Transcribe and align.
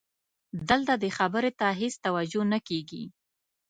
دلته 0.69 0.93
دې 1.01 1.09
خبرې 1.17 1.51
ته 1.59 1.67
هېڅ 1.79 1.93
توجه 2.05 2.43
نه 2.51 2.59
کېږي. 2.67 3.03